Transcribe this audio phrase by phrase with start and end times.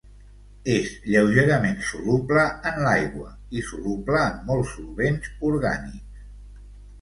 [0.75, 3.27] És lleugerament soluble en l'aigua,
[3.59, 6.27] i soluble en molts solvents orgànics.